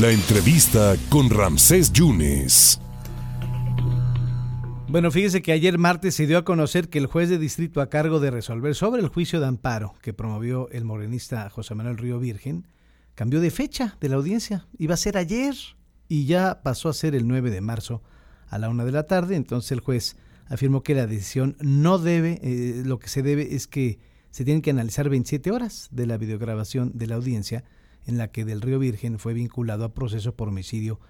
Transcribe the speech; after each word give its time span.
La 0.00 0.10
entrevista 0.10 0.96
con 1.08 1.30
Ramsés 1.30 1.92
Yunes. 1.92 2.80
Bueno, 4.88 5.12
fíjese 5.12 5.40
que 5.40 5.52
ayer 5.52 5.78
martes 5.78 6.16
se 6.16 6.26
dio 6.26 6.36
a 6.36 6.44
conocer 6.44 6.88
que 6.88 6.98
el 6.98 7.06
juez 7.06 7.28
de 7.28 7.38
distrito 7.38 7.80
a 7.80 7.88
cargo 7.90 8.18
de 8.18 8.32
resolver 8.32 8.74
sobre 8.74 9.02
el 9.02 9.08
juicio 9.08 9.38
de 9.38 9.46
amparo 9.46 9.94
que 10.02 10.12
promovió 10.12 10.68
el 10.70 10.84
morenista 10.84 11.48
José 11.48 11.76
Manuel 11.76 11.98
Río 11.98 12.18
Virgen 12.18 12.66
cambió 13.14 13.40
de 13.40 13.52
fecha 13.52 13.96
de 14.00 14.08
la 14.08 14.16
audiencia. 14.16 14.66
Iba 14.78 14.94
a 14.94 14.96
ser 14.96 15.16
ayer 15.16 15.54
y 16.08 16.26
ya 16.26 16.62
pasó 16.64 16.88
a 16.88 16.94
ser 16.94 17.14
el 17.14 17.28
9 17.28 17.52
de 17.52 17.60
marzo 17.60 18.02
a 18.48 18.58
la 18.58 18.70
una 18.70 18.84
de 18.84 18.90
la 18.90 19.06
tarde. 19.06 19.36
Entonces 19.36 19.70
el 19.70 19.80
juez 19.80 20.16
afirmó 20.48 20.82
que 20.82 20.96
la 20.96 21.06
decisión 21.06 21.56
no 21.60 21.98
debe, 21.98 22.40
eh, 22.42 22.82
lo 22.84 22.98
que 22.98 23.08
se 23.08 23.22
debe 23.22 23.54
es 23.54 23.68
que 23.68 24.00
se 24.32 24.44
tienen 24.44 24.60
que 24.60 24.70
analizar 24.70 25.08
27 25.08 25.52
horas 25.52 25.86
de 25.92 26.06
la 26.08 26.16
videograbación 26.18 26.90
de 26.94 27.06
la 27.06 27.14
audiencia 27.14 27.62
en 28.06 28.18
la 28.18 28.28
que 28.28 28.44
Del 28.44 28.60
Río 28.60 28.78
Virgen 28.78 29.18
fue 29.18 29.34
vinculado 29.34 29.84
a 29.84 29.94
proceso 29.94 30.34
por 30.34 30.48
homicidio 30.48 31.00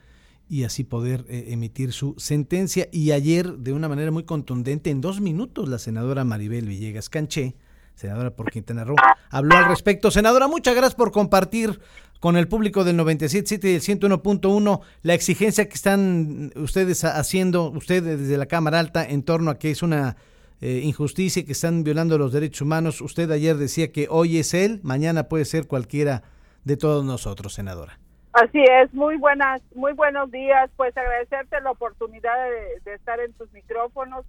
y 0.49 0.65
así 0.65 0.85
poder 0.85 1.25
eh, 1.29 1.47
emitir 1.49 1.93
su 1.93 2.15
sentencia. 2.19 2.89
Y 2.93 3.13
ayer, 3.13 3.59
de 3.59 3.73
una 3.73 3.89
manera 3.89 4.11
muy 4.11 4.25
contundente, 4.25 4.91
en 4.91 5.01
dos 5.01 5.21
minutos, 5.21 5.69
la 5.69 5.79
senadora 5.79 6.25
Maribel 6.25 6.69
Villegas 6.69 7.09
Canché, 7.09 7.57
senadora 7.95 8.35
por 8.35 8.51
Quintana 8.51 8.85
Roo, 8.85 8.97
habló 9.31 9.57
al 9.57 9.67
respecto. 9.67 10.11
Senadora, 10.11 10.49
muchas 10.49 10.75
gracias 10.75 10.95
por 10.95 11.13
compartir 11.13 11.81
con 12.21 12.37
el 12.37 12.49
público 12.49 12.85
del 12.85 12.99
97.7 12.99 13.65
y 13.65 13.75
el 13.75 13.83
101.1 13.83 14.81
la 15.03 15.15
exigencia 15.15 15.69
que 15.69 15.75
están 15.75 16.53
ustedes 16.57 17.05
haciendo, 17.05 17.71
ustedes 17.71 18.21
desde 18.21 18.39
la 18.39 18.47
Cámara 18.47 18.81
Alta, 18.81 19.05
en 19.05 19.23
torno 19.23 19.51
a 19.51 19.59
que 19.59 19.71
es 19.71 19.83
una 19.83 20.17
eh, 20.61 20.81
injusticia 20.83 21.41
y 21.41 21.45
que 21.45 21.53
están 21.53 21.85
violando 21.85 22.17
los 22.17 22.33
derechos 22.33 22.63
humanos. 22.63 23.01
Usted 23.01 23.31
ayer 23.31 23.57
decía 23.57 23.93
que 23.93 24.07
hoy 24.09 24.39
es 24.39 24.55
él, 24.55 24.81
mañana 24.83 25.25
puede 25.25 25.45
ser 25.45 25.67
cualquiera 25.67 26.23
de 26.65 26.77
todos 26.77 27.05
nosotros, 27.05 27.55
senadora. 27.55 27.99
Así 28.33 28.65
es, 28.69 28.93
muy 28.93 29.17
buenas, 29.17 29.63
muy 29.75 29.93
buenos 29.93 30.31
días. 30.31 30.69
Pues 30.77 30.97
agradecerte 30.97 31.61
la 31.61 31.71
oportunidad 31.71 32.35
de, 32.85 32.95
estar 32.95 33.21
en 33.21 33.33
tus 33.35 33.53
micrófonos. 33.53 34.27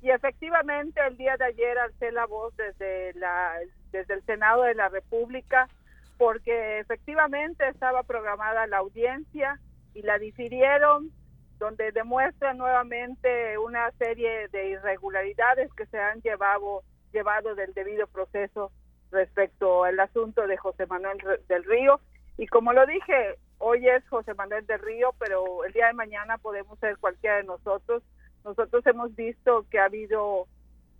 Y 0.00 0.10
efectivamente, 0.10 1.00
el 1.06 1.16
día 1.16 1.36
de 1.36 1.44
ayer 1.44 1.78
alcé 1.78 2.12
la 2.12 2.26
voz 2.26 2.56
desde 2.56 3.12
la 3.18 3.52
desde 3.92 4.14
el 4.14 4.24
Senado 4.24 4.62
de 4.62 4.74
la 4.74 4.88
República, 4.88 5.68
porque 6.16 6.78
efectivamente 6.78 7.68
estaba 7.68 8.02
programada 8.04 8.66
la 8.66 8.78
audiencia 8.78 9.60
y 9.92 10.00
la 10.00 10.18
difirieron, 10.18 11.10
donde 11.58 11.92
demuestra 11.92 12.54
nuevamente 12.54 13.58
una 13.58 13.90
serie 13.98 14.48
de 14.48 14.70
irregularidades 14.70 15.70
que 15.74 15.84
se 15.86 15.98
han 15.98 16.22
llevado 16.22 16.82
llevado 17.12 17.54
del 17.54 17.74
debido 17.74 18.06
proceso 18.06 18.72
respecto 19.12 19.84
al 19.84 20.00
asunto 20.00 20.46
de 20.46 20.56
José 20.56 20.86
Manuel 20.86 21.18
del 21.48 21.64
Río. 21.64 22.00
Y 22.38 22.46
como 22.46 22.72
lo 22.72 22.84
dije, 22.86 23.36
hoy 23.58 23.88
es 23.88 24.06
José 24.08 24.34
Manuel 24.34 24.66
del 24.66 24.80
Río, 24.80 25.14
pero 25.18 25.64
el 25.64 25.72
día 25.72 25.86
de 25.86 25.92
mañana 25.92 26.38
podemos 26.38 26.78
ser 26.78 26.96
cualquiera 26.98 27.36
de 27.36 27.44
nosotros. 27.44 28.02
Nosotros 28.44 28.84
hemos 28.86 29.14
visto 29.14 29.66
que 29.70 29.78
ha 29.78 29.84
habido, 29.84 30.46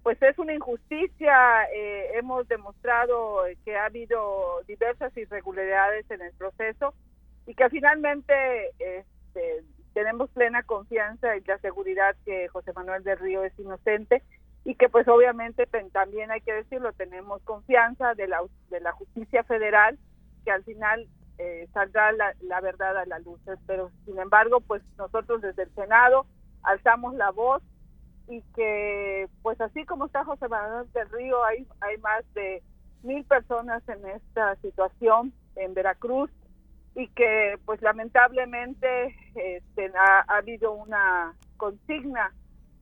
pues 0.02 0.20
es 0.22 0.38
una 0.38 0.54
injusticia, 0.54 1.64
eh, 1.74 2.10
hemos 2.14 2.46
demostrado 2.46 3.42
que 3.64 3.76
ha 3.76 3.86
habido 3.86 4.62
diversas 4.68 5.16
irregularidades 5.16 6.08
en 6.10 6.22
el 6.22 6.32
proceso 6.34 6.94
y 7.46 7.54
que 7.54 7.68
finalmente 7.70 8.34
este, 8.78 9.64
tenemos 9.94 10.30
plena 10.30 10.62
confianza 10.62 11.36
y 11.36 11.40
la 11.40 11.58
seguridad 11.58 12.14
que 12.24 12.48
José 12.48 12.72
Manuel 12.74 13.02
del 13.02 13.18
Río 13.18 13.42
es 13.42 13.58
inocente 13.58 14.22
y 14.64 14.74
que 14.76 14.88
pues 14.88 15.08
obviamente 15.08 15.66
también 15.92 16.30
hay 16.30 16.40
que 16.40 16.52
decirlo, 16.52 16.92
tenemos 16.92 17.42
confianza 17.42 18.14
de 18.14 18.28
la, 18.28 18.40
de 18.70 18.80
la 18.80 18.92
justicia 18.92 19.42
federal 19.44 19.98
que 20.44 20.52
al 20.52 20.62
final 20.64 21.08
eh, 21.38 21.68
saldrá 21.72 22.12
la, 22.12 22.34
la, 22.40 22.60
verdad 22.60 22.96
a 22.96 23.06
la 23.06 23.18
luz. 23.18 23.40
Pero 23.66 23.90
sin 24.04 24.18
embargo, 24.18 24.60
pues 24.60 24.82
nosotros 24.98 25.42
desde 25.42 25.64
el 25.64 25.74
Senado 25.74 26.26
alzamos 26.62 27.14
la 27.14 27.30
voz 27.30 27.62
y 28.28 28.42
que 28.54 29.28
pues 29.42 29.60
así 29.60 29.84
como 29.84 30.06
está 30.06 30.24
José 30.24 30.48
Manuel 30.48 30.90
del 30.92 31.10
Río, 31.10 31.44
hay, 31.44 31.66
hay 31.80 31.98
más 31.98 32.22
de 32.34 32.62
mil 33.02 33.24
personas 33.24 33.82
en 33.88 34.06
esta 34.06 34.54
situación 34.56 35.32
en 35.56 35.74
Veracruz 35.74 36.30
y 36.94 37.08
que 37.08 37.58
pues 37.64 37.82
lamentablemente 37.82 39.16
este, 39.34 39.90
ha, 39.98 40.24
ha 40.28 40.36
habido 40.36 40.72
una 40.72 41.34
consigna 41.56 42.32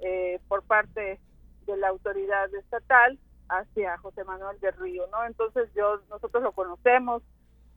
eh, 0.01 0.41
por 0.49 0.63
parte 0.63 1.21
de 1.67 1.77
la 1.77 1.89
autoridad 1.89 2.53
estatal 2.55 3.19
hacia 3.51 3.99
José 3.99 4.25
Manuel 4.25 4.59
del 4.61 4.75
Río, 4.75 5.07
¿no? 5.11 5.25
Entonces 5.27 5.69
yo 5.77 6.01
nosotros 6.09 6.43
lo 6.43 6.53
conocemos. 6.53 7.23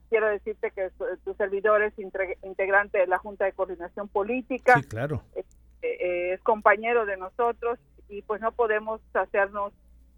Quiero 0.08 0.28
decirte 0.28 0.70
que 0.70 0.90
tu 1.24 1.34
servidor 1.34 1.82
es 1.82 1.92
integrante 1.98 2.98
de 2.98 3.06
la 3.06 3.18
Junta 3.18 3.46
de 3.46 3.52
Coordinación 3.52 4.08
Política. 4.08 4.80
Sí, 4.80 4.88
claro. 4.88 5.22
Eh, 5.34 5.44
eh, 5.82 6.32
es 6.34 6.40
compañero 6.42 7.04
de 7.06 7.16
nosotros 7.16 7.78
y 8.08 8.22
pues 8.22 8.40
no 8.40 8.52
podemos 8.52 9.00
hacernos 9.12 9.72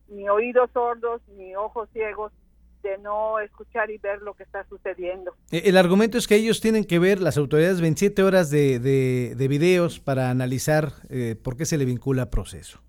ni 0.09 0.29
oídos 0.29 0.71
sordos 0.73 1.23
ni 1.37 1.57
ojos 1.57 1.89
ciegos 1.93 2.33
de 2.83 2.99
no 2.99 3.41
escuchar 3.41 3.91
y 3.91 3.99
ver 3.99 4.21
lo 4.23 4.35
que 4.35 4.43
está 4.43 4.65
sucediendo. 4.69 5.35
Eh, 5.51 5.63
el 5.65 5.77
argumento 5.77 6.19
es 6.19 6.29
que 6.29 6.37
ellos 6.37 6.61
tienen 6.61 6.85
que 6.85 6.99
ver, 6.99 7.21
las 7.21 7.39
autoridades, 7.39 7.81
27 7.81 8.23
horas 8.23 8.51
de, 8.51 8.79
de, 8.79 9.35
de 9.35 9.49
videos 9.49 9.99
para 9.99 10.31
analizar 10.31 10.93
por 11.43 11.57
qué 11.57 11.65
se 11.65 11.79
le 11.79 11.85
vincula 11.85 12.31
proceso. 12.31 12.86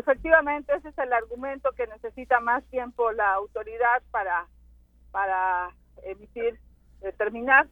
Eh, 0.00 0.02
efectivamente 0.02 0.74
ese 0.74 0.88
es 0.88 0.98
el 0.98 1.12
argumento 1.12 1.70
que 1.72 1.86
necesita 1.86 2.40
más 2.40 2.64
tiempo 2.70 3.12
la 3.12 3.34
autoridad 3.34 4.02
para 4.10 4.46
para 5.12 5.70
emitir 6.04 6.58
determinar. 7.00 7.66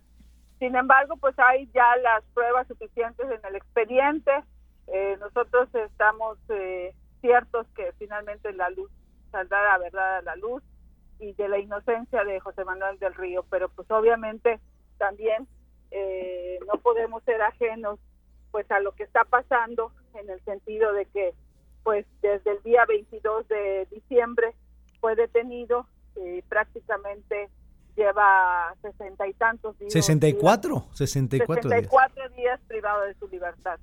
Sin 0.58 0.74
embargo, 0.74 1.16
pues 1.16 1.38
hay 1.38 1.70
ya 1.72 1.96
las 2.02 2.24
pruebas 2.34 2.66
suficientes 2.66 3.26
en 3.30 3.40
el 3.46 3.56
expediente. 3.56 4.32
Eh, 4.88 5.16
nosotros 5.20 5.68
estamos 5.74 6.38
eh, 6.48 6.92
ciertos 7.20 7.66
que 7.76 7.92
finalmente 7.98 8.52
la 8.52 8.68
luz 8.70 8.90
saldrá 9.30 9.62
la 9.62 9.78
verdad 9.78 10.16
a 10.18 10.22
la 10.22 10.36
luz 10.36 10.62
y 11.20 11.32
de 11.34 11.48
la 11.48 11.58
inocencia 11.58 12.24
de 12.24 12.40
José 12.40 12.64
Manuel 12.64 12.98
del 12.98 13.14
Río, 13.14 13.44
pero 13.50 13.68
pues 13.68 13.90
obviamente 13.90 14.60
también 14.98 15.46
no 16.66 16.78
podemos 16.80 17.22
ser 17.24 17.40
ajenos 17.40 17.98
pues 18.50 18.70
a 18.70 18.80
lo 18.80 18.92
que 18.92 19.04
está 19.04 19.24
pasando 19.24 19.90
en 20.14 20.28
el 20.28 20.40
sentido 20.44 20.92
de 20.92 21.06
que 21.06 21.34
pues 21.88 22.04
desde 22.20 22.50
el 22.50 22.62
día 22.64 22.84
22 22.86 23.48
de 23.48 23.88
diciembre 23.90 24.54
fue 25.00 25.16
detenido 25.16 25.86
y 26.16 26.42
prácticamente 26.42 27.48
lleva 27.96 28.74
sesenta 28.82 29.26
y 29.26 29.32
tantos 29.32 29.78
días. 29.78 29.94
64, 29.94 30.88
64, 30.92 31.70
64 31.70 32.28
días. 32.36 32.60
privado 32.68 33.06
de 33.06 33.14
su 33.14 33.26
libertad. 33.28 33.80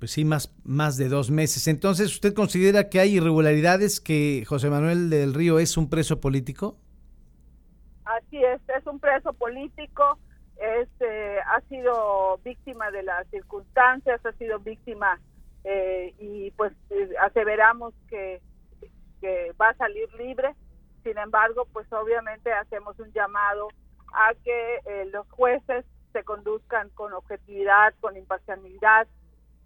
Pues 0.00 0.10
sí, 0.10 0.24
más, 0.24 0.52
más 0.64 0.96
de 0.96 1.08
dos 1.08 1.30
meses. 1.30 1.68
Entonces, 1.68 2.12
¿usted 2.12 2.34
considera 2.34 2.88
que 2.88 2.98
hay 2.98 3.18
irregularidades, 3.18 4.00
que 4.00 4.42
José 4.44 4.68
Manuel 4.68 5.08
del 5.08 5.32
Río 5.32 5.60
es 5.60 5.76
un 5.76 5.88
preso 5.88 6.20
político? 6.20 6.76
Así 8.06 8.42
es, 8.42 8.60
es 8.76 8.84
un 8.88 8.98
preso 8.98 9.32
político, 9.34 10.18
es, 10.56 10.88
eh, 10.98 11.36
ha 11.46 11.60
sido 11.68 12.40
víctima 12.44 12.90
de 12.90 13.04
las 13.04 13.24
circunstancias, 13.28 14.20
ha 14.26 14.32
sido 14.32 14.58
víctima 14.58 15.20
eh, 15.68 16.14
y 16.20 16.52
pues 16.52 16.72
eh, 16.90 17.10
aseveramos 17.20 17.92
que, 18.08 18.40
va 19.60 19.70
a 19.70 19.76
salir 19.76 20.08
libre. 20.14 20.54
Sin 21.02 21.18
embargo, 21.18 21.66
pues 21.72 21.92
obviamente 21.92 22.52
hacemos 22.52 22.96
un 23.00 23.12
llamado 23.12 23.66
a 24.12 24.32
que 24.44 24.76
eh, 24.84 25.06
los 25.06 25.28
jueces 25.30 25.84
se 26.12 26.22
conduzcan 26.22 26.90
con 26.90 27.12
objetividad, 27.12 27.92
con 28.00 28.16
imparcialidad 28.16 29.08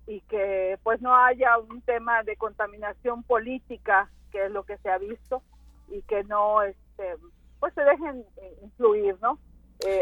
y 0.06 0.22
que 0.22 0.78
pues 0.82 1.02
no 1.02 1.14
haya 1.14 1.58
un 1.58 1.82
tema 1.82 2.22
de 2.22 2.36
contaminación 2.36 3.22
política, 3.22 4.10
que 4.32 4.46
es 4.46 4.50
lo 4.50 4.62
que 4.62 4.78
se 4.78 4.88
ha 4.88 4.96
visto, 4.96 5.42
y 5.88 6.00
que 6.02 6.24
no 6.24 6.62
este, 6.62 7.16
pues 7.58 7.74
se 7.74 7.82
dejen 7.82 8.24
influir, 8.62 9.18
¿no? 9.20 9.38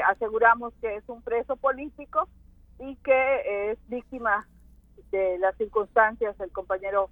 aseguramos 0.06 0.72
que 0.80 0.96
es 0.96 1.04
un 1.08 1.22
preso 1.22 1.56
político 1.56 2.28
y 2.78 2.96
que 2.96 3.70
es 3.70 3.78
víctima 3.88 4.46
de 5.10 5.38
las 5.38 5.56
circunstancias 5.56 6.34
el 6.40 6.50
compañero 6.50 7.10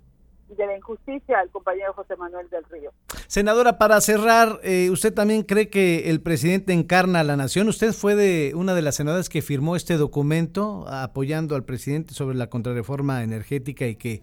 de 0.48 0.66
la 0.66 0.76
injusticia 0.76 1.40
el 1.40 1.50
compañero 1.50 1.92
José 1.92 2.16
Manuel 2.16 2.48
del 2.50 2.64
Río. 2.64 2.92
Senadora, 3.26 3.78
para 3.78 4.00
cerrar, 4.00 4.60
eh, 4.62 4.90
¿usted 4.90 5.12
también 5.12 5.42
cree 5.42 5.68
que 5.68 6.10
el 6.10 6.22
presidente 6.22 6.72
encarna 6.72 7.20
a 7.20 7.24
la 7.24 7.36
nación? 7.36 7.68
Usted 7.68 7.92
fue 7.92 8.14
de 8.14 8.52
una 8.54 8.74
de 8.74 8.82
las 8.82 8.96
senadoras 8.96 9.28
que 9.28 9.42
firmó 9.42 9.74
este 9.76 9.96
documento 9.96 10.86
apoyando 10.88 11.56
al 11.56 11.64
presidente 11.64 12.14
sobre 12.14 12.36
la 12.36 12.48
contrarreforma 12.48 13.22
energética 13.22 13.86
y 13.86 13.96
que 13.96 14.22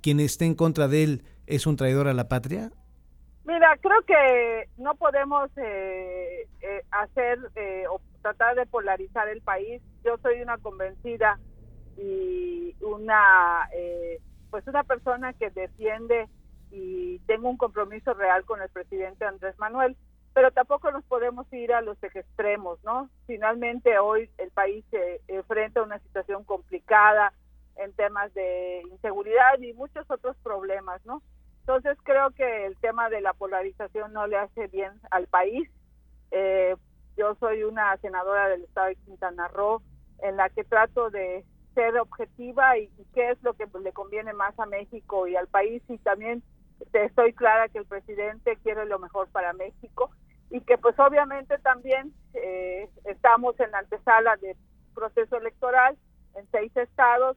quien 0.00 0.20
esté 0.20 0.44
en 0.44 0.54
contra 0.54 0.86
de 0.86 1.02
él 1.02 1.24
es 1.46 1.66
un 1.66 1.76
traidor 1.76 2.06
a 2.08 2.14
la 2.14 2.28
patria. 2.28 2.70
Mira, 3.44 3.76
creo 3.80 4.00
que 4.06 4.68
no 4.78 4.94
podemos 4.94 5.50
eh, 5.56 6.46
eh, 6.62 6.82
hacer 6.92 7.38
o 7.90 8.00
tratar 8.22 8.54
de 8.54 8.64
polarizar 8.66 9.28
el 9.28 9.42
país. 9.42 9.82
Yo 10.04 10.16
soy 10.22 10.40
una 10.40 10.56
convencida 10.58 11.38
y 11.96 12.74
una 12.80 13.68
eh, 13.74 14.20
pues 14.50 14.66
una 14.66 14.84
persona 14.84 15.32
que 15.32 15.50
defiende 15.50 16.28
y 16.70 17.18
tengo 17.20 17.48
un 17.48 17.56
compromiso 17.56 18.14
real 18.14 18.44
con 18.44 18.60
el 18.62 18.68
presidente 18.68 19.24
Andrés 19.24 19.58
Manuel 19.58 19.96
pero 20.34 20.50
tampoco 20.50 20.90
nos 20.90 21.04
podemos 21.04 21.50
ir 21.52 21.72
a 21.72 21.80
los 21.80 21.96
extremos, 22.02 22.82
¿no? 22.82 23.08
Finalmente 23.26 23.98
hoy 23.98 24.28
el 24.38 24.50
país 24.50 24.84
se 24.90 25.20
enfrenta 25.28 25.80
a 25.80 25.84
una 25.84 26.00
situación 26.00 26.42
complicada 26.42 27.32
en 27.76 27.92
temas 27.92 28.34
de 28.34 28.82
inseguridad 28.90 29.60
y 29.60 29.72
muchos 29.74 30.04
otros 30.10 30.36
problemas, 30.42 31.04
¿no? 31.06 31.22
Entonces 31.60 31.96
creo 32.02 32.32
que 32.32 32.66
el 32.66 32.76
tema 32.78 33.08
de 33.10 33.20
la 33.20 33.32
polarización 33.32 34.12
no 34.12 34.26
le 34.26 34.36
hace 34.36 34.66
bien 34.66 34.92
al 35.10 35.28
país. 35.28 35.70
Eh, 36.32 36.74
yo 37.16 37.36
soy 37.36 37.62
una 37.62 37.96
senadora 37.98 38.48
del 38.48 38.64
estado 38.64 38.88
de 38.88 38.96
Quintana 38.96 39.46
Roo 39.48 39.82
en 40.20 40.36
la 40.36 40.50
que 40.50 40.64
trato 40.64 41.10
de 41.10 41.44
ser 41.74 41.98
objetiva 41.98 42.78
y, 42.78 42.88
qué 43.12 43.30
es 43.30 43.42
lo 43.42 43.54
que 43.54 43.66
le 43.82 43.92
conviene 43.92 44.32
más 44.32 44.58
a 44.58 44.66
México 44.66 45.26
y 45.26 45.36
al 45.36 45.48
país. 45.48 45.82
Y 45.88 45.98
también 45.98 46.42
estoy 46.92 47.32
clara 47.32 47.68
que 47.68 47.78
el 47.78 47.86
presidente 47.86 48.56
quiere 48.62 48.86
lo 48.86 48.98
mejor 48.98 49.28
para 49.28 49.52
México 49.52 50.10
y 50.50 50.60
que 50.60 50.78
pues 50.78 50.98
obviamente 50.98 51.58
también 51.58 52.12
eh, 52.34 52.88
estamos 53.04 53.58
en 53.60 53.70
la 53.70 53.78
antesala 53.78 54.36
de 54.36 54.56
proceso 54.94 55.36
electoral 55.36 55.96
en 56.36 56.46
seis 56.50 56.76
estados 56.76 57.36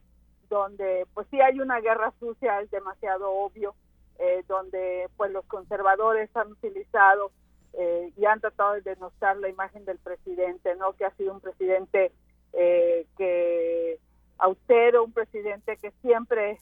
donde 0.49 1.07
pues 1.13 1.27
sí 1.31 1.41
hay 1.41 1.59
una 1.59 1.79
guerra 1.79 2.13
sucia 2.19 2.61
es 2.61 2.69
demasiado 2.69 3.31
obvio 3.31 3.75
eh, 4.19 4.43
donde 4.47 5.09
pues 5.17 5.31
los 5.31 5.45
conservadores 5.45 6.29
han 6.35 6.51
utilizado 6.51 7.31
eh, 7.73 8.11
y 8.15 8.25
han 8.25 8.39
tratado 8.39 8.73
de 8.73 8.81
denostar 8.81 9.37
la 9.37 9.49
imagen 9.49 9.85
del 9.85 9.97
presidente 9.97 10.75
no 10.75 10.93
que 10.93 11.05
ha 11.05 11.15
sido 11.15 11.33
un 11.33 11.41
presidente 11.41 12.11
que 12.53 13.99
austero 14.37 15.03
un 15.03 15.11
presidente 15.11 15.77
que 15.77 15.91
siempre 16.01 16.59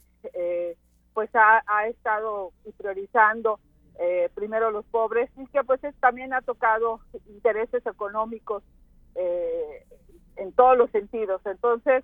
pues 1.14 1.30
ha, 1.34 1.64
ha 1.68 1.88
estado 1.88 2.52
priorizando 2.78 3.60
eh, 3.98 4.30
primero 4.36 4.72
los 4.72 4.86
pobres 4.86 5.30
y 5.38 5.48
que 5.48 5.64
pues 5.64 5.80
también 6.02 6.34
ha 6.34 6.42
tocado 6.42 7.00
intereses 7.28 7.86
económicos 7.86 8.62
eh, 9.16 9.86
en 10.36 10.52
todos 10.52 10.78
los 10.78 10.92
sentidos. 10.92 11.42
Entonces, 11.46 12.04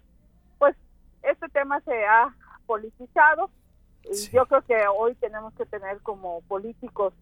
pues 0.57 0.75
este 1.21 1.49
tema 1.49 1.81
se 1.81 2.05
ha 2.05 2.33
politizado 2.65 3.49
y 4.05 4.29
yo 4.29 4.45
creo 4.45 4.61
que 4.61 4.87
hoy 4.87 5.15
tenemos 5.15 5.53
que 5.55 5.65
tener 5.65 5.99
como 6.01 6.41
políticos 6.43 7.13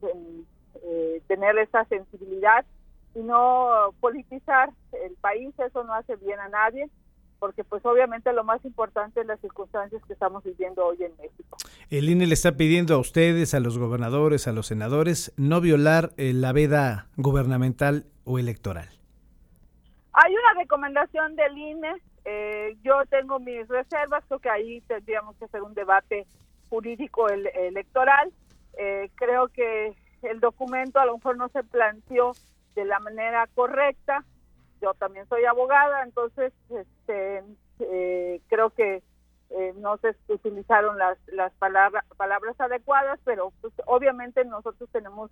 eh, 0.83 1.21
tener 1.27 1.57
esa 1.57 1.85
sensibilidad 1.85 2.63
y 3.15 3.19
no 3.21 3.95
politizar 3.99 4.69
el 5.03 5.15
país, 5.15 5.51
eso 5.57 5.83
no 5.83 5.95
hace 5.95 6.15
bien 6.17 6.39
a 6.39 6.49
nadie 6.49 6.87
porque 7.39 7.63
pues 7.63 7.85
obviamente 7.85 8.31
lo 8.33 8.43
más 8.43 8.63
importante 8.65 9.21
es 9.21 9.25
las 9.25 9.39
circunstancias 9.39 10.01
que 10.05 10.13
estamos 10.13 10.43
viviendo 10.43 10.85
hoy 10.85 11.03
en 11.03 11.15
México. 11.17 11.57
El 11.89 12.09
INE 12.09 12.27
le 12.27 12.33
está 12.33 12.51
pidiendo 12.53 12.95
a 12.95 12.97
ustedes, 12.97 13.53
a 13.53 13.59
los 13.59 13.77
gobernadores, 13.77 14.47
a 14.47 14.51
los 14.51 14.67
senadores, 14.67 15.33
no 15.37 15.61
violar 15.61 16.11
eh, 16.17 16.33
la 16.33 16.51
veda 16.51 17.07
gubernamental 17.15 18.05
o 18.25 18.37
electoral. 18.39 18.89
Hay 20.13 20.33
una 20.33 20.61
recomendación 20.61 21.35
del 21.35 21.57
INE, 21.57 21.95
eh, 22.25 22.77
yo 22.83 22.93
tengo 23.09 23.39
mis 23.39 23.67
reservas, 23.67 24.23
creo 24.27 24.39
que 24.39 24.49
ahí 24.49 24.81
tendríamos 24.81 25.35
que 25.37 25.45
hacer 25.45 25.61
un 25.61 25.73
debate 25.73 26.27
jurídico 26.69 27.27
electoral. 27.29 28.31
Eh, 28.77 29.09
creo 29.15 29.47
que 29.47 29.95
el 30.21 30.39
documento 30.39 30.99
a 30.99 31.05
lo 31.05 31.15
mejor 31.15 31.37
no 31.37 31.49
se 31.49 31.63
planteó 31.63 32.33
de 32.75 32.85
la 32.85 32.99
manera 32.99 33.47
correcta, 33.55 34.23
yo 34.81 34.93
también 34.95 35.27
soy 35.27 35.45
abogada, 35.45 36.03
entonces 36.03 36.53
este, 36.69 37.43
eh, 37.79 38.41
creo 38.47 38.69
que 38.71 39.03
eh, 39.51 39.73
no 39.77 39.97
se 39.97 40.15
utilizaron 40.27 40.97
las, 40.97 41.17
las 41.27 41.51
palabras, 41.53 42.05
palabras 42.17 42.59
adecuadas, 42.59 43.19
pero 43.23 43.51
pues, 43.61 43.73
obviamente 43.85 44.45
nosotros 44.45 44.89
tenemos, 44.91 45.31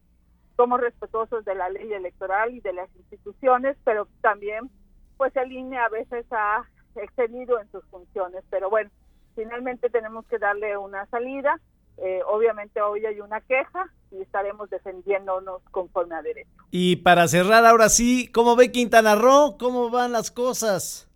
somos 0.55 0.81
respetuosos 0.81 1.45
de 1.45 1.55
la 1.55 1.69
ley 1.69 1.93
electoral 1.93 2.53
y 2.53 2.61
de 2.61 2.73
las 2.73 2.89
instituciones, 2.95 3.77
pero 3.83 4.07
también 4.21 4.69
pues 5.17 5.35
el 5.35 5.51
INE 5.51 5.77
a 5.77 5.89
veces 5.89 6.25
ha 6.31 6.65
excedido 6.95 7.59
en 7.59 7.69
sus 7.71 7.83
funciones, 7.85 8.43
pero 8.49 8.69
bueno, 8.69 8.89
finalmente 9.35 9.89
tenemos 9.89 10.25
que 10.27 10.39
darle 10.39 10.77
una 10.77 11.05
salida. 11.07 11.59
Eh, 11.97 12.21
obviamente 12.27 12.81
hoy 12.81 13.05
hay 13.05 13.19
una 13.21 13.41
queja 13.41 13.91
y 14.11 14.21
estaremos 14.21 14.69
defendiéndonos 14.69 15.61
conforme 15.71 16.15
a 16.15 16.21
derecho. 16.21 16.49
Y 16.71 16.97
para 16.97 17.27
cerrar 17.27 17.65
ahora 17.65 17.89
sí, 17.89 18.31
¿cómo 18.31 18.55
ve 18.55 18.71
Quintana 18.71 19.15
Roo? 19.15 19.57
¿Cómo 19.57 19.89
van 19.89 20.11
las 20.11 20.31
cosas? 20.31 21.07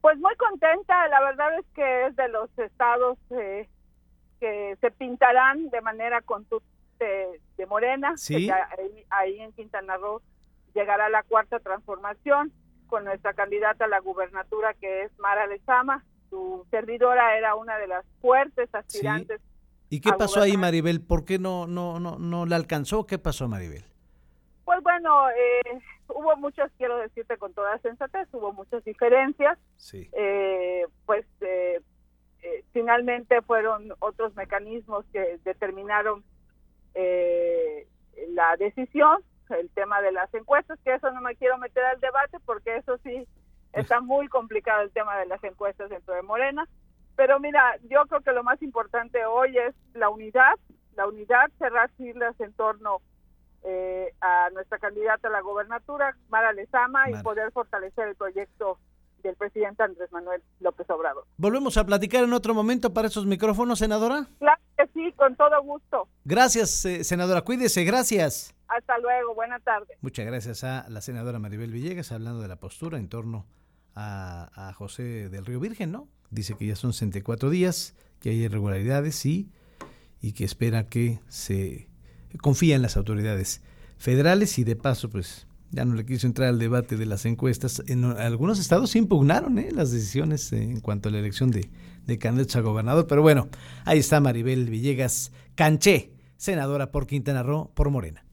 Pues 0.00 0.18
muy 0.18 0.34
contenta, 0.36 1.08
la 1.08 1.20
verdad 1.20 1.58
es 1.58 1.66
que 1.74 2.06
es 2.06 2.16
de 2.16 2.28
los 2.28 2.48
estados 2.58 3.18
eh, 3.30 3.68
que 4.40 4.76
se 4.80 4.90
pintarán 4.90 5.68
de 5.70 5.80
manera 5.80 6.20
contundente 6.22 6.66
de, 6.98 7.66
Morena. 7.66 8.16
Sí. 8.16 8.48
Ahí, 8.50 9.04
ahí 9.10 9.40
en 9.40 9.52
Quintana 9.52 9.96
Roo 9.96 10.22
llegará 10.74 11.08
la 11.08 11.22
cuarta 11.22 11.58
transformación 11.58 12.52
con 12.86 13.04
nuestra 13.04 13.34
candidata 13.34 13.86
a 13.86 13.88
la 13.88 14.00
gubernatura 14.00 14.74
que 14.74 15.02
es 15.02 15.18
Mara 15.18 15.46
Lezama. 15.46 16.04
Su 16.30 16.66
servidora 16.70 17.36
era 17.36 17.54
una 17.54 17.78
de 17.78 17.88
las 17.88 18.04
fuertes 18.20 18.72
aspirantes. 18.74 19.40
¿Y 19.88 20.00
qué 20.00 20.10
pasó 20.12 20.40
ahí, 20.40 20.56
Maribel? 20.56 21.00
¿Por 21.00 21.24
qué 21.24 21.38
no, 21.38 21.66
no, 21.66 22.00
no, 22.00 22.18
no 22.18 22.46
la 22.46 22.56
alcanzó? 22.56 23.06
¿Qué 23.06 23.18
pasó, 23.18 23.48
Maribel? 23.48 23.84
Pues 24.64 24.82
bueno, 24.82 25.30
eh, 25.30 25.80
hubo 26.08 26.36
muchas, 26.36 26.72
quiero 26.76 26.98
decirte 26.98 27.36
con 27.38 27.54
toda 27.54 27.78
sensatez, 27.78 28.28
hubo 28.32 28.52
muchas 28.52 28.84
diferencias. 28.84 29.58
Sí. 29.76 30.10
Eh, 30.12 30.86
pues 31.04 31.24
eh, 31.40 31.80
finalmente 32.72 33.42
fueron 33.42 33.92
otros 34.00 34.34
mecanismos 34.34 35.04
que 35.12 35.38
determinaron 35.44 36.24
la 38.28 38.56
decisión, 38.56 39.22
el 39.50 39.68
tema 39.70 40.00
de 40.00 40.10
las 40.10 40.32
encuestas, 40.34 40.78
que 40.82 40.94
eso 40.94 41.10
no 41.10 41.20
me 41.20 41.36
quiero 41.36 41.58
meter 41.58 41.84
al 41.84 42.00
debate 42.00 42.38
porque 42.44 42.76
eso 42.76 42.98
sí 43.04 43.26
está 43.72 44.00
muy 44.00 44.28
complicado 44.28 44.82
el 44.82 44.90
tema 44.90 45.18
de 45.18 45.26
las 45.26 45.44
encuestas 45.44 45.90
dentro 45.90 46.14
de 46.14 46.22
Morena. 46.22 46.66
Pero 47.16 47.40
mira, 47.40 47.76
yo 47.88 48.04
creo 48.06 48.20
que 48.20 48.32
lo 48.32 48.44
más 48.44 48.60
importante 48.62 49.24
hoy 49.24 49.56
es 49.56 49.74
la 49.94 50.10
unidad, 50.10 50.54
la 50.94 51.06
unidad, 51.06 51.50
cerrar 51.58 51.90
filas 51.96 52.38
en 52.40 52.52
torno 52.52 53.00
eh, 53.64 54.12
a 54.20 54.50
nuestra 54.50 54.78
candidata 54.78 55.28
a 55.28 55.30
la 55.30 55.40
gobernatura, 55.40 56.16
Mara 56.28 56.52
Lezama, 56.52 57.10
y 57.10 57.14
poder 57.22 57.50
fortalecer 57.52 58.08
el 58.08 58.14
proyecto 58.14 58.78
del 59.22 59.34
presidente 59.34 59.82
Andrés 59.82 60.12
Manuel 60.12 60.42
López 60.60 60.88
Obrador. 60.90 61.24
¿Volvemos 61.36 61.76
a 61.76 61.84
platicar 61.84 62.22
en 62.22 62.32
otro 62.32 62.54
momento 62.54 62.92
para 62.92 63.08
esos 63.08 63.26
micrófonos, 63.26 63.78
senadora? 63.78 64.26
Claro 64.38 64.60
que 64.76 64.86
sí, 64.94 65.12
con 65.16 65.34
todo 65.36 65.60
gusto. 65.62 66.06
Gracias, 66.24 66.84
eh, 66.84 67.02
senadora. 67.02 67.42
Cuídese, 67.42 67.82
gracias. 67.84 68.54
Hasta 68.68 68.98
luego, 68.98 69.34
buena 69.34 69.58
tarde. 69.60 69.96
Muchas 70.00 70.26
gracias 70.26 70.64
a 70.64 70.88
la 70.88 71.00
senadora 71.00 71.38
Maribel 71.38 71.70
Villegas 71.70 72.12
hablando 72.12 72.42
de 72.42 72.48
la 72.48 72.56
postura 72.56 72.98
en 72.98 73.08
torno 73.08 73.46
a, 73.96 74.72
José 74.76 75.28
del 75.28 75.46
Río 75.46 75.58
Virgen, 75.58 75.90
¿no? 75.90 76.08
Dice 76.30 76.54
que 76.54 76.66
ya 76.66 76.76
son 76.76 76.92
64 76.92 77.50
días, 77.50 77.94
que 78.20 78.30
hay 78.30 78.44
irregularidades 78.44 79.24
y, 79.24 79.48
y 80.20 80.32
que 80.32 80.44
espera 80.44 80.86
que 80.86 81.20
se 81.28 81.88
confía 82.40 82.76
en 82.76 82.82
las 82.82 82.96
autoridades 82.96 83.62
federales 83.96 84.58
y 84.58 84.64
de 84.64 84.76
paso, 84.76 85.08
pues 85.08 85.46
ya 85.70 85.84
no 85.84 85.94
le 85.94 86.04
quiso 86.04 86.26
entrar 86.26 86.48
al 86.48 86.58
debate 86.58 86.96
de 86.96 87.06
las 87.06 87.24
encuestas. 87.24 87.82
En 87.86 88.04
algunos 88.04 88.58
estados 88.58 88.90
se 88.90 88.98
impugnaron 88.98 89.58
¿eh? 89.58 89.70
las 89.72 89.90
decisiones 89.90 90.52
en 90.52 90.80
cuanto 90.80 91.08
a 91.08 91.12
la 91.12 91.18
elección 91.18 91.50
de, 91.50 91.70
de 92.06 92.18
candidatos 92.18 92.56
a 92.56 92.60
gobernador, 92.60 93.06
pero 93.06 93.22
bueno, 93.22 93.48
ahí 93.84 93.98
está 93.98 94.20
Maribel 94.20 94.68
Villegas 94.68 95.32
Canché, 95.54 96.12
senadora 96.36 96.90
por 96.90 97.06
Quintana 97.06 97.42
Roo, 97.42 97.70
por 97.74 97.90
Morena. 97.90 98.25